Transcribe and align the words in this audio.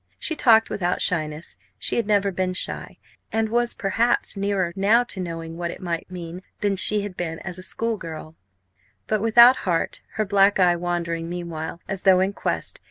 She 0.17 0.35
talked, 0.35 0.71
without 0.71 0.99
shyness 0.99 1.57
she 1.77 1.97
had 1.97 2.07
never 2.07 2.31
been 2.31 2.55
shy, 2.55 2.97
and 3.31 3.49
was 3.49 3.75
perhaps 3.75 4.35
nearer 4.35 4.73
now 4.75 5.03
to 5.03 5.19
knowing 5.19 5.57
what 5.57 5.69
it 5.69 5.79
might 5.79 6.09
mean 6.09 6.41
than 6.61 6.75
she 6.75 7.01
had 7.03 7.15
been 7.15 7.37
as 7.41 7.59
a 7.59 7.61
schoolgirl 7.61 8.35
but 9.05 9.21
without 9.21 9.57
heart; 9.57 10.01
her 10.13 10.25
black 10.25 10.59
eye 10.59 10.75
wandering 10.75 11.29
meanwhile, 11.29 11.81
as 11.87 12.01
though 12.01 12.19
in 12.19 12.33
quest. 12.33 12.79